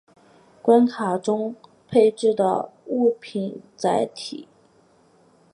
[0.63, 1.55] 关卡中
[1.87, 4.47] 配置的物品载体。